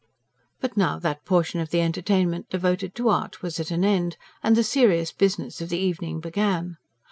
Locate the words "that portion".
0.97-1.59